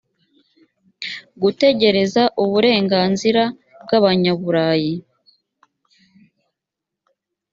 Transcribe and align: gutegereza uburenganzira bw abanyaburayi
gutegereza 1.41 2.23
uburenganzira 2.43 3.43
bw 3.83 3.91
abanyaburayi 3.99 4.93